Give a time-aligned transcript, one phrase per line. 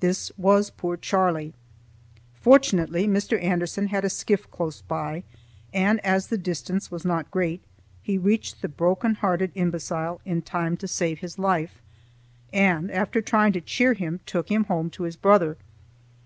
[0.00, 1.52] This was poor Charlie.
[2.32, 3.38] Fortunately, Mr.
[3.44, 5.24] Anderson had a skiff close by,
[5.74, 7.62] and as the distance was not great
[8.00, 11.82] he reached the broken hearted imbecile in time to save his life,
[12.50, 15.58] and after trying to cheer him took him home to his brother.